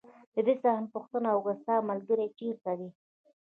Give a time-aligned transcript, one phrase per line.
[0.33, 2.89] د ده څخه مې پوښتنه وکړل: ستا ملګری چېرې دی؟